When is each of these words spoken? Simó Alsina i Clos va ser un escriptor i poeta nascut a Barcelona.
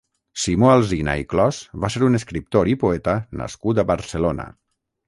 Simó 0.43 0.71
Alsina 0.75 1.15
i 1.25 1.27
Clos 1.33 1.59
va 1.85 1.91
ser 1.97 2.03
un 2.09 2.21
escriptor 2.21 2.73
i 2.75 2.77
poeta 2.87 3.17
nascut 3.45 3.85
a 3.85 3.89
Barcelona. 3.95 4.53